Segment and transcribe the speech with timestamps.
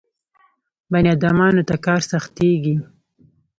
[0.91, 2.75] بني ادمانو ته کار سختېږي.